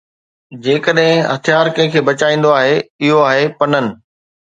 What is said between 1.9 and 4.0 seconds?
کي بچائيندو آھي، اھو آھي پنن